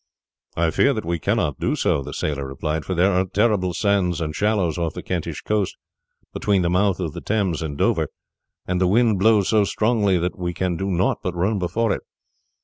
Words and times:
"I 0.57 0.71
fear 0.71 0.95
that 0.95 1.05
we 1.05 1.19
cannot 1.19 1.59
do 1.59 1.75
so," 1.75 2.01
the 2.01 2.11
sailor 2.11 2.47
replied, 2.47 2.85
"for 2.85 2.95
there 2.95 3.11
are 3.11 3.23
terrible 3.25 3.71
sands 3.75 4.19
and 4.19 4.35
shallows 4.35 4.79
off 4.79 4.95
the 4.95 5.03
Kentish 5.03 5.41
coast 5.43 5.77
between 6.33 6.63
the 6.63 6.71
mouth 6.71 6.99
of 6.99 7.13
the 7.13 7.21
Thames 7.21 7.61
and 7.61 7.77
Dover, 7.77 8.07
and 8.65 8.81
the 8.81 8.87
wind 8.87 9.19
blows 9.19 9.49
so 9.49 9.63
strongly 9.63 10.17
that 10.17 10.35
we 10.39 10.55
can 10.55 10.75
do 10.75 10.89
nought 10.89 11.19
but 11.21 11.35
run 11.35 11.59
before 11.59 11.91
it." 11.91 12.01